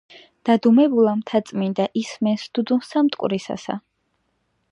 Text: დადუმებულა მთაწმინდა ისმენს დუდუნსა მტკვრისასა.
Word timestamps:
დადუმებულა 0.47 1.11
მთაწმინდა 1.17 1.85
ისმენს 2.03 2.47
დუდუნსა 2.59 3.05
მტკვრისასა. 3.09 3.79